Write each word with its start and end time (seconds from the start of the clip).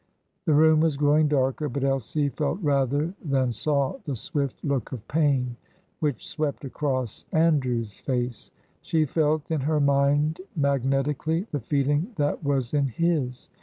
The 0.45 0.55
room 0.55 0.79
was 0.79 0.97
growing 0.97 1.27
darker, 1.27 1.69
but 1.69 1.83
Elsie 1.83 2.29
felt 2.29 2.59
rather 2.63 3.13
than 3.23 3.51
saw 3.51 3.99
the 4.05 4.15
swift 4.15 4.63
look 4.65 4.91
of 4.91 5.07
pain 5.07 5.57
which 5.99 6.27
swept 6.27 6.65
across 6.65 7.25
Andrew's 7.31 7.99
face. 7.99 8.49
She 8.81 9.05
felt 9.05 9.51
in 9.51 9.61
her 9.61 9.79
mind, 9.79 10.41
magnetically, 10.55 11.45
the 11.51 11.59
feeling 11.59 12.13
that 12.15 12.43
was 12.43 12.73
in 12.73 12.87
his. 12.87 13.51